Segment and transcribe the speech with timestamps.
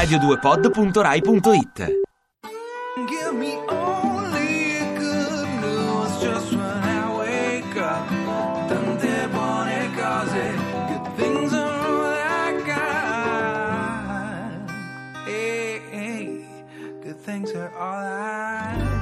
[0.00, 1.78] radio2pod.rai.it
[3.12, 8.08] Give me only good news just when I wake up.
[8.68, 10.46] Tante buone cose,
[10.88, 11.52] good things
[17.52, 18.99] are all I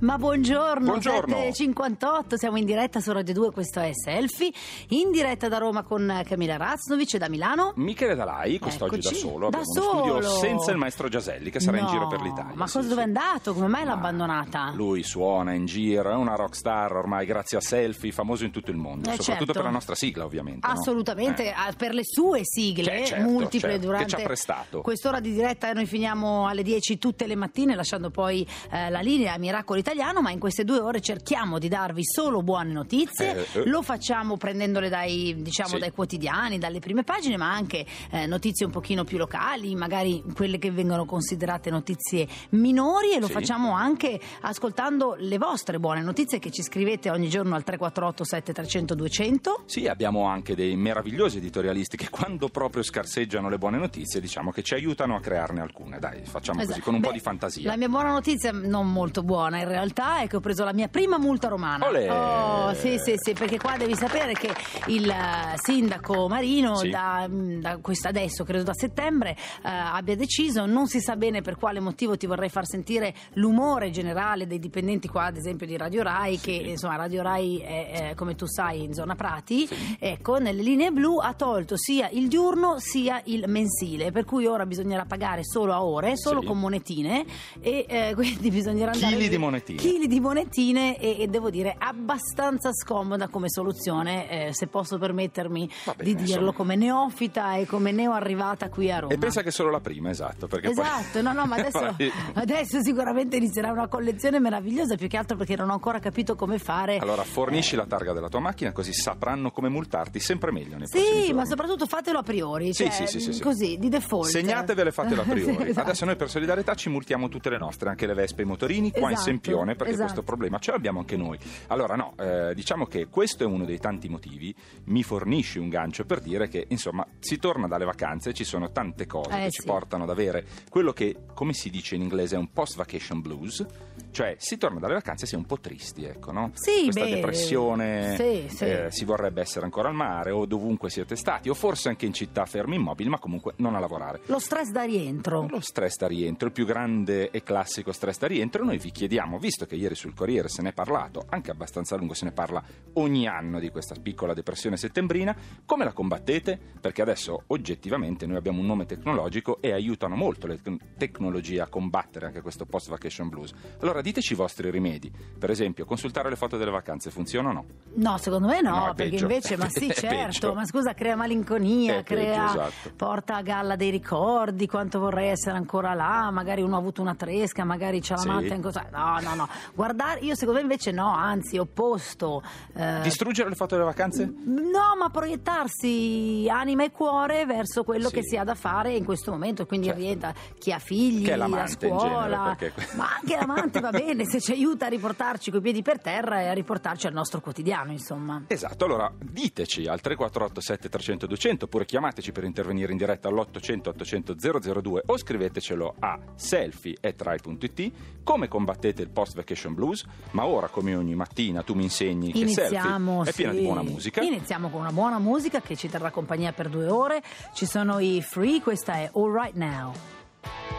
[0.00, 1.34] Ma buongiorno, Buongiorno.
[1.36, 4.52] 7.58, siamo in diretta su Radio 2, questo è Selfie,
[4.90, 7.72] in diretta da Roma con Camilla Raznovic e da Milano.
[7.74, 9.20] Michele Dalai, quest'oggi da Eccoci.
[9.20, 10.38] solo, Da uno studio solo.
[10.38, 12.52] senza il maestro Giaselli che sarà in No, giro per l'Italia.
[12.54, 12.88] Ma cosa sì.
[12.88, 13.52] dove è andato?
[13.54, 14.70] Come mai l'ha abbandonata?
[14.76, 18.76] Lui suona in giro, è una rockstar ormai grazie a Selfie, famoso in tutto il
[18.76, 19.52] mondo, Eh, soprattutto certo.
[19.54, 20.64] per la nostra sigla ovviamente.
[20.64, 20.72] no?
[20.74, 21.54] Assolutamente, Eh.
[21.56, 24.80] ah, per le sue sigle Cioè, certo, multiple certo, durante che ci ha prestato.
[24.80, 29.32] quest'ora di diretta noi finiamo alle 10 tutte le mattine lasciando poi eh, la linea
[29.34, 33.60] a Miracolo Italiano ma in queste due ore cerchiamo di darvi solo buone notizie Eh,
[33.60, 33.68] eh.
[33.70, 35.78] lo facciamo prendendole dai, diciamo, Sì.
[35.78, 40.58] dai quotidiani dalle prime pagine ma anche eh, notizie un pochino più locali magari quelle
[40.58, 43.32] che vengono considerate notizie minori e lo Sì.
[43.32, 48.94] facciamo anche ascoltando le vostre buone notizie che ci scrivete ogni giorno al 348 7300
[48.94, 54.50] 200 Sì, abbiamo anche dei meravigliosi editorialisti che quando proprio scarseggiano le buone notizie diciamo
[54.50, 55.98] che ci aiutano a crearne alcune.
[55.98, 56.84] Dai, facciamo così, Esatto.
[56.84, 57.66] con un po' Beh, di fantasia.
[57.70, 60.88] La mia buona notizia, non molto buona in realtà, è che ho preso la mia
[60.88, 61.86] prima multa romana.
[61.86, 62.10] Olè!
[62.10, 64.52] Oh, sì, sì, sì, perché qua devi sapere che
[64.86, 66.90] il eh, sindaco Marino, Sì.
[66.90, 69.36] da, mm, da adesso, credo da settembre, eh,
[69.68, 74.46] abbia deciso, non si sa bene per quale motivo, ti vorrei far sentire l'umore generale
[74.46, 78.34] dei dipendenti qua, ad esempio di Radio Rai, che insomma Radio Rai è, è, come
[78.34, 83.20] tu sai in zona Prati, ecco, nelle linee blu ha tolto sia il diurno sia
[83.24, 86.46] il mensile, per cui ora bisognerà pagare solo a ore, solo Sì.
[86.46, 87.24] con monetine
[87.60, 89.67] e eh, quindi bisognerà andare Chili di monetine.
[89.76, 95.70] Chili di monetine e, e devo dire abbastanza scomoda come soluzione eh, se posso permettermi
[95.84, 96.52] bene, di dirlo insomma.
[96.52, 100.46] come neofita e come neoarrivata qui a Roma E pensa che solo la prima, esatto.
[100.46, 101.96] Perché poi- Esatto, no, no, ma adesso,
[102.34, 106.58] adesso sicuramente inizierà una collezione meravigliosa, più che altro perché non ho ancora capito come
[106.58, 106.98] fare.
[106.98, 111.32] Allora, fornisci la targa della tua macchina così sapranno come multarti sempre meglio nei Sì,
[111.32, 113.42] ma soprattutto fatelo a priori, Sì, cioè, sì, sì, sì, sì.
[113.42, 114.28] così, di default.
[114.28, 115.68] Segnatevele, fatelo a priori.
[115.70, 115.86] Esatto.
[115.88, 118.90] Adesso noi per solidarietà ci multiamo tutte le nostre, anche le vespe e i motorini,
[118.90, 120.06] qua in Esatto, Sempione, perché esatto.
[120.06, 121.38] questo problema ce l'abbiamo anche noi.
[121.68, 124.54] Allora, no, eh, diciamo che questo è uno dei tanti motivi.
[124.84, 129.06] Mi fornisci un gancio per dire che, insomma, si torna dalle vacanze, ci sono tante
[129.06, 129.66] cose Eh, che ci sì.
[129.66, 133.66] portano ad avere quello che, come si dice in inglese, è un post-vacation blues.
[134.10, 136.50] Cioè, si torna dalle vacanze e si è un po' tristi, ecco, no?
[136.54, 138.64] Sì, Questa beh, depressione, sì, sì.
[138.64, 142.12] eh, si vorrebbe essere ancora al mare o dovunque siete stati, o forse anche in
[142.12, 144.20] città fermi immobili, ma comunque non a lavorare.
[144.26, 145.46] Lo stress da rientro.
[145.48, 149.38] Lo stress da rientro, il più grande e classico stress da rientro, noi vi chiediamo,
[149.38, 152.32] visto che ieri sul Corriere se ne è parlato, anche abbastanza a lungo se ne
[152.32, 152.62] parla
[152.94, 156.58] ogni anno di questa piccola depressione settembrina, come la combattete?
[156.80, 161.68] Perché adesso oggettivamente noi abbiamo un nome tecnologico e aiutano molto le tec- tecnologie a
[161.68, 163.52] combattere anche questo post-vacation blues.
[163.80, 167.64] Allora diteci i vostri rimedi, per esempio consultare le foto delle vacanze funziona o no?
[167.94, 169.22] No, secondo me no, No, perché peggio.
[169.24, 170.54] invece, ma sì, certo, peggio.
[170.54, 172.90] ma scusa, crea malinconia, È peggio, crea, esatto.
[172.96, 177.14] porta a galla dei ricordi, quanto vorrei essere ancora là, magari uno ha avuto una
[177.14, 178.46] tresca, magari c'ha la Sì.
[178.52, 178.86] in cosa.
[178.90, 179.48] No, no, no.
[179.74, 182.42] Guardare, io secondo me invece no, anzi, opposto.
[182.74, 184.24] Eh, Distruggere le foto delle vacanze?
[184.44, 188.14] No, ma proiettarsi anima e cuore verso quello Sì.
[188.16, 190.00] che si ha da fare in questo momento, quindi Certo.
[190.00, 193.98] rientra chi ha figli, Che è la l'amante scuola, genere, perché- ma anche l'amante va
[193.98, 197.40] bene se ci aiuta a riportarci coi piedi per terra e a riportarci al nostro
[197.40, 198.44] quotidiano, insomma.
[198.46, 204.34] Esatto, allora diteci al 348 7300 200 oppure chiamateci per intervenire in diretta all'800 800
[204.80, 211.14] 002 o scrivetecelo a selfie.rai.it come combattete il post vacation blues ma ora come ogni
[211.14, 214.92] mattina tu mi insegni che Iniziamo, selfie è piena di buona musica Iniziamo con una
[214.92, 217.22] buona musica che ci terrà compagnia per due ore.
[217.54, 220.77] Ci sono i Free, questa è All Right Now.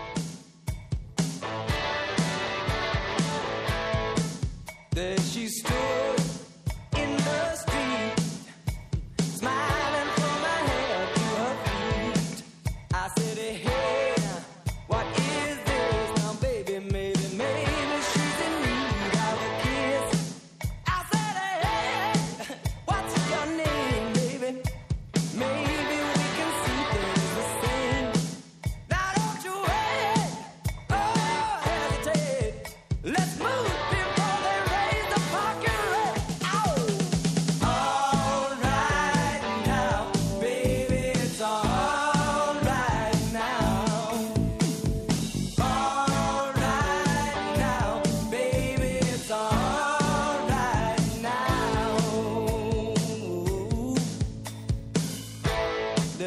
[5.00, 5.89] that she stole.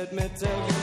[0.02, 0.81] Let me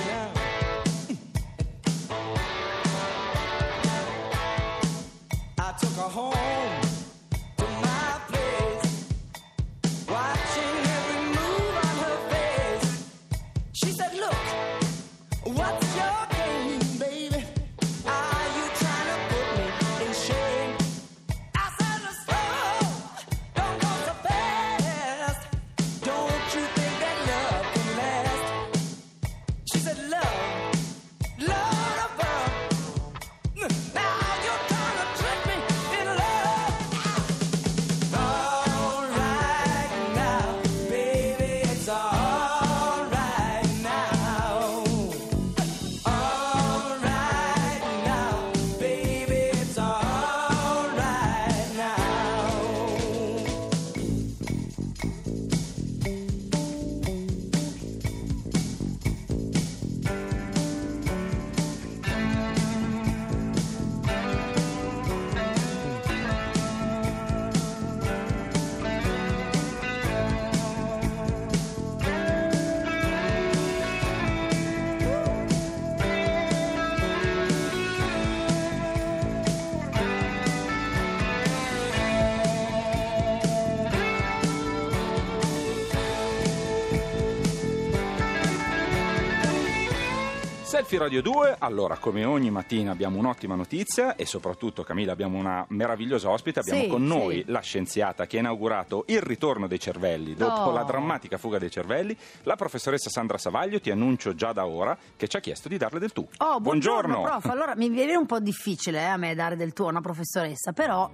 [90.89, 95.63] Selfie Radio 2, allora come ogni mattina abbiamo un'ottima notizia e soprattutto Camilla abbiamo una
[95.69, 97.51] meravigliosa ospite, abbiamo Sì, con noi sì.
[97.51, 100.71] la scienziata che ha inaugurato il ritorno dei cervelli dopo Oh.
[100.71, 105.27] la drammatica fuga dei cervelli, la professoressa Sandra Savaglio, ti annuncio già da ora che
[105.27, 106.27] ci ha chiesto di darle del tu.
[106.37, 107.45] Oh, buongiorno, prof.
[107.45, 110.71] Allora mi viene un po' difficile eh, a me dare del tuo a una professoressa,
[110.71, 111.07] però.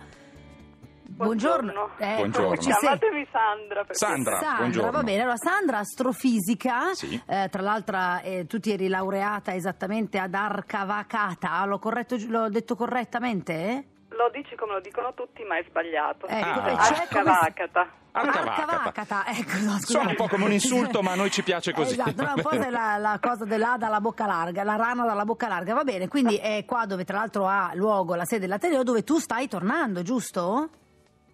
[1.07, 1.91] Buongiorno.
[1.97, 2.57] Eh, Buongiorno.
[2.57, 2.79] ci sei.
[2.79, 3.85] Chiamatemi Sandra.
[3.91, 4.91] Sandra, Sandra, buongiorno.
[4.91, 5.21] va bene.
[5.21, 7.21] Allora, Sandra, astrofisica, Sì.
[7.25, 12.75] eh, tra l'altro eh, tu ti eri laureata esattamente ad Arcavacata, l'ho, corretto, l'ho detto
[12.75, 13.85] correttamente?
[14.09, 16.25] Lo dici come lo dicono tutti, ma è sbagliato.
[16.27, 16.63] Ecco, Ah.
[16.75, 17.87] Arcavacata.
[18.11, 18.61] Arcavacata.
[18.61, 19.85] Arcavacata, ecco, no, scusate.
[19.85, 21.93] Suona un po' come un insulto, ma a noi ci piace così.
[21.99, 25.25] Esatto, no, un po' è la, la cosa dell'A dalla bocca larga, la rana dalla
[25.25, 28.83] bocca larga, va bene, quindi è qua dove tra l'altro ha luogo la sede dell'Ateneo
[28.83, 30.69] dove tu stai tornando, giusto?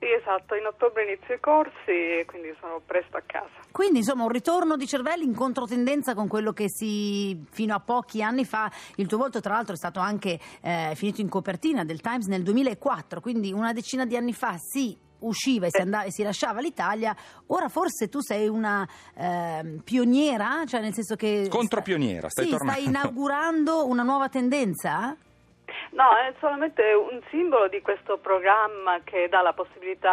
[0.01, 3.51] Sì, esatto, in ottobre inizio i corsi, quindi sono presto a casa.
[3.71, 8.23] Quindi insomma un ritorno di cervelli in controtendenza con quello che si fino a pochi
[8.23, 12.01] anni fa, il tuo volto tra l'altro è stato anche eh, finito in copertina del
[12.01, 16.11] Times nel 2004, quindi una decina di anni fa si usciva e si, andava, e
[16.11, 17.15] si lasciava l'Italia,
[17.47, 21.45] ora forse tu sei una ehm, pioniera, cioè nel senso che...
[21.47, 22.81] Contropioniera, stai sì, tornando.
[22.81, 25.15] stai inaugurando una nuova tendenza?
[25.91, 30.11] No, è solamente un simbolo di questo programma che dà la possibilità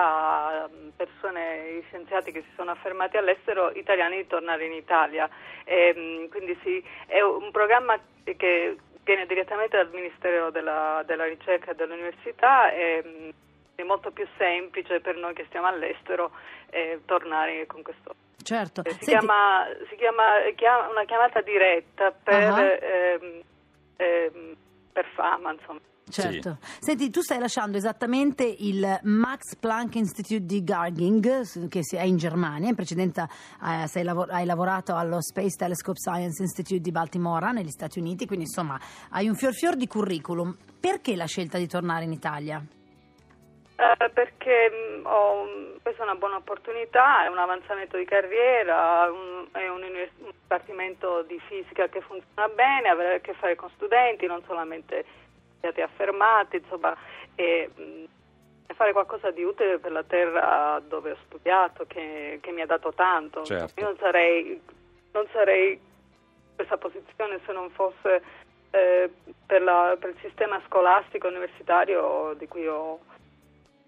[0.65, 5.29] a persone, scienziati che si sono affermati all'estero, italiani di tornare in Italia.
[5.65, 7.99] Ehm, quindi sì, è un programma
[8.37, 13.29] che viene direttamente dal Ministero della, della Ricerca e dell'Università e mm,
[13.77, 16.33] è molto più semplice per noi che stiamo all'estero
[16.71, 18.83] eh, tornare con questo Certo.
[18.85, 22.63] Eh, Si Senti- chiama, si chiama- chiama- una chiamata diretta per, Ah.
[22.81, 23.43] ehm,
[23.97, 24.57] ehm,
[25.01, 25.79] per fama, insomma.
[26.11, 26.57] Certo.
[26.81, 32.17] Senti, tu stai lasciando esattamente il Max Planck Institute di Garging, che si- è in
[32.17, 32.71] Germania.
[32.71, 33.29] In precedenza
[33.63, 38.27] eh, sei lav- hai lavorato allo Space Telescope Science Institute di Baltimora, negli Stati Uniti,
[38.27, 40.57] quindi insomma hai un fior fior di curriculum.
[40.81, 42.65] Perché la scelta di tornare in Italia?
[43.81, 49.09] Eh, perché mh, ho un- questa è una buona opportunità, è un avanzamento di carriera,
[49.09, 53.71] un- è un, un dipartimento di fisica che funziona bene, avere a che fare con
[53.77, 55.05] studenti, non solamente
[55.59, 56.97] stati affermati, insomma,
[57.37, 58.05] e, mh,
[58.67, 62.67] e fare qualcosa di utile per la terra dove ho studiato, che, che mi ha
[62.67, 63.45] dato tanto.
[63.45, 63.79] Certo.
[63.79, 64.61] Io non sarei,
[65.13, 68.23] non sarei in questa posizione se non fosse
[68.73, 69.09] eh,
[69.47, 72.99] per, la- per il sistema scolastico universitario di cui ho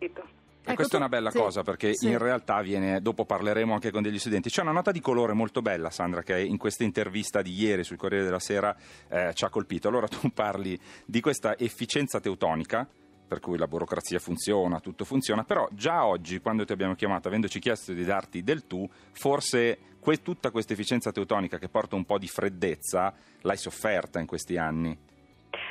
[0.00, 0.23] capito.
[0.62, 2.09] E Ecco, questa è una bella sì, cosa perché sì.
[2.09, 5.62] in realtà viene, dopo parleremo anche con degli studenti, c'è una nota di colore molto
[5.62, 8.76] bella Sandra che in questa intervista di ieri sul Corriere della Sera
[9.09, 9.88] eh, ci ha colpito.
[9.88, 12.87] Allora tu parli di questa efficienza teutonica
[13.26, 17.61] per cui la burocrazia funziona, tutto funziona, però già oggi quando ti abbiamo chiamato avendoci
[17.61, 22.19] chiesto di darti del tu, forse que- tutta questa efficienza teutonica che porta un po'
[22.19, 24.99] di freddezza l'hai sofferta in questi anni.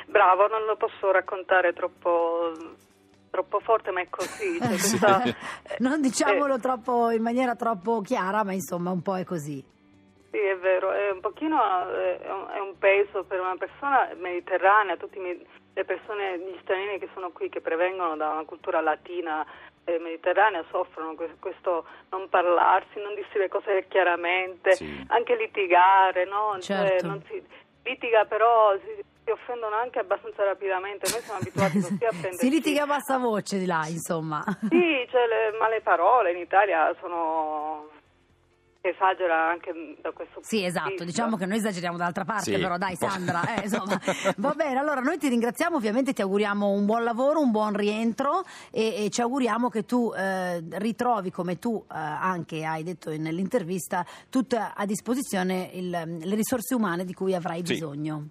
[0.06, 2.50] Bravo, non lo posso raccontare troppo,
[3.30, 4.58] troppo forte, ma è così.
[4.60, 5.34] Cioè, questa- eh,
[5.78, 9.64] Non diciamolo eh, troppo, in maniera troppo chiara, ma insomma un po' è così.
[10.30, 11.58] sì, è vero, è un pochino
[11.94, 15.18] eh, è un, peso per una persona mediterranea, tutte
[15.74, 19.44] le persone, gli stranieri che sono qui, che prevengono da una cultura latina
[19.84, 25.04] e mediterranea, soffrono que- questo non parlarsi, non dirsi le cose chiaramente, Sì.
[25.08, 26.56] anche litigare, no?
[26.60, 27.06] Cioè, Certo.
[27.06, 27.42] non si
[27.84, 32.50] litiga però si, si offendono anche abbastanza rapidamente, noi siamo abituati così a prenderci Si
[32.50, 34.42] litiga a bassa voce di là, insomma.
[34.68, 37.88] Sì, cioè le, ma le parole in Italia sono
[38.82, 41.04] esagera anche da questo punto Sì, esatto, vista.
[41.04, 42.96] diciamo che noi esageriamo dall'altra parte, Sì, però dai.
[42.96, 44.00] Sandra, eh, insomma,
[44.36, 48.42] va bene, allora noi ti ringraziamo, ovviamente ti auguriamo un buon lavoro, un buon rientro
[48.72, 54.04] e, e ci auguriamo che tu eh, ritrovi, come tu eh, anche hai detto nell'intervista,
[54.30, 57.74] tutte a disposizione il- le risorse umane di cui avrai Sì.
[57.74, 58.28] bisogno.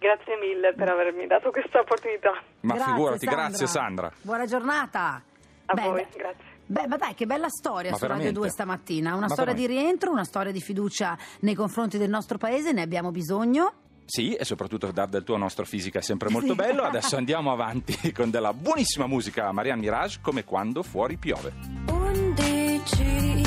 [0.00, 2.32] Grazie mille per avermi dato questa opportunità.
[2.60, 4.10] Ma Grazie, figurati, grazie Sandra.
[4.22, 5.22] Buona giornata.
[5.66, 6.44] A Beh, voi, beh, grazie.
[6.64, 8.38] Beh, ma dai, che bella storia Ma su Radio veramente?
[8.38, 9.10] 2 stamattina.
[9.10, 9.88] Una Ma storia di veramente?
[9.88, 13.72] rientro, una storia di fiducia nei confronti del nostro paese, ne abbiamo bisogno.
[14.06, 16.82] Sì, e soprattutto dar del tuo nostro fisica è sempre molto bello.
[16.82, 21.52] Adesso andiamo avanti con della buonissima musica Marianne Mirage come quando fuori piove.
[21.88, 23.42] 11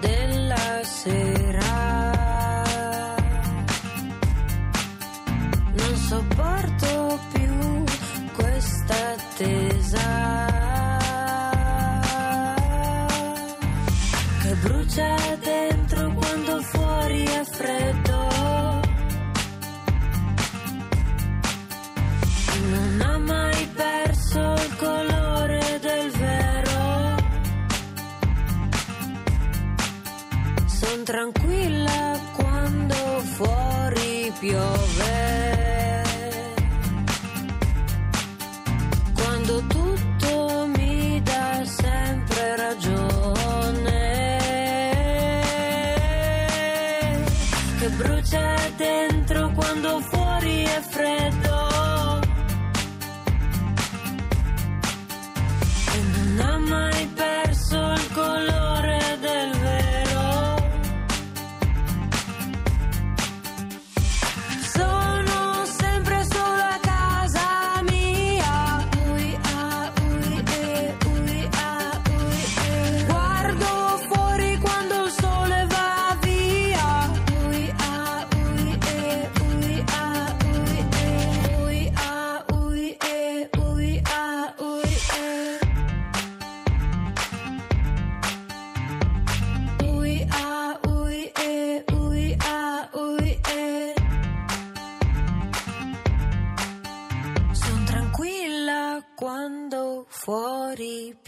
[0.00, 1.37] della sera.
[14.48, 18.28] Che brucia dentro quando fuori è freddo.
[22.70, 27.16] Non ha mai perso il colore del vero.
[30.66, 32.94] Son tranquilla quando
[33.36, 35.27] fuori piove.
[50.90, 51.47] Fuori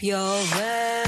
[0.01, 1.03] piove.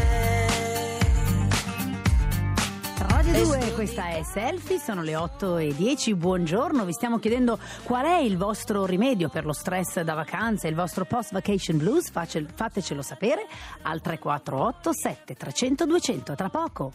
[2.96, 8.06] Radio 2, questa è Selfie, sono le 8 e 10, buongiorno, vi stiamo chiedendo qual
[8.06, 13.02] è il vostro rimedio per lo stress da vacanza, il vostro post vacation blues, fatecelo
[13.02, 13.48] sapere
[13.82, 16.92] al 348 7 300 200, tra poco.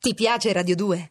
[0.00, 1.10] Ti piace Radio 2?